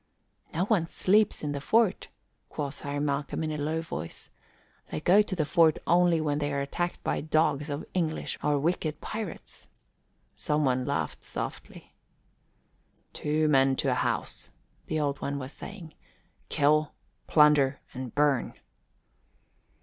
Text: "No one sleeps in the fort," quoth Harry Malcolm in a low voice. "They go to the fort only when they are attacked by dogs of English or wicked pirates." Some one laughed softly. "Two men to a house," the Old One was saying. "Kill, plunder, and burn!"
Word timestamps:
"No 0.51 0.65
one 0.65 0.87
sleeps 0.87 1.43
in 1.43 1.51
the 1.51 1.61
fort," 1.61 2.07
quoth 2.49 2.79
Harry 2.79 2.97
Malcolm 2.99 3.43
in 3.43 3.51
a 3.51 3.57
low 3.59 3.81
voice. 3.83 4.31
"They 4.89 4.99
go 4.99 5.21
to 5.21 5.35
the 5.35 5.45
fort 5.45 5.77
only 5.85 6.19
when 6.19 6.39
they 6.39 6.51
are 6.51 6.59
attacked 6.61 7.03
by 7.03 7.21
dogs 7.21 7.69
of 7.69 7.85
English 7.93 8.39
or 8.43 8.57
wicked 8.57 8.99
pirates." 8.99 9.67
Some 10.35 10.65
one 10.65 10.85
laughed 10.85 11.23
softly. 11.23 11.93
"Two 13.13 13.47
men 13.47 13.75
to 13.75 13.91
a 13.91 13.93
house," 13.93 14.49
the 14.87 14.99
Old 14.99 15.21
One 15.21 15.37
was 15.37 15.51
saying. 15.51 15.93
"Kill, 16.49 16.93
plunder, 17.27 17.79
and 17.93 18.15
burn!" 18.15 18.55